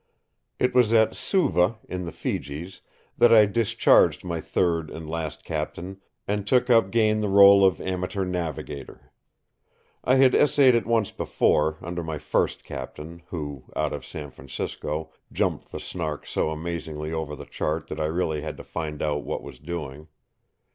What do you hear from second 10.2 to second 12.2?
essayed it once before, under my